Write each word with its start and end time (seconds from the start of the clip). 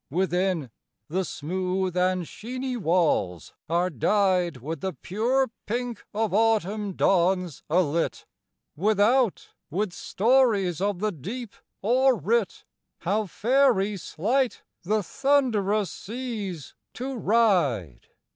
Within, 0.09 0.71
the 1.09 1.23
smooth 1.23 1.95
and 1.95 2.23
sheeny 2.25 2.75
walls 2.75 3.53
are 3.69 3.91
dyed 3.91 4.57
With 4.57 4.81
the 4.81 4.93
pure 4.93 5.51
pink 5.67 6.03
of 6.11 6.33
autumn 6.33 6.93
dawns 6.93 7.61
alit; 7.69 8.25
Without, 8.75 9.49
with 9.69 9.93
stories 9.93 10.81
of 10.81 10.97
the 11.01 11.11
deep 11.11 11.53
o'er 11.83 12.15
writ, 12.15 12.63
How 13.01 13.27
fairy 13.27 13.95
slight 13.95 14.63
the 14.81 15.03
thunderous 15.03 15.91
seas 15.91 16.73
to 16.95 17.15
ride! 17.15 18.07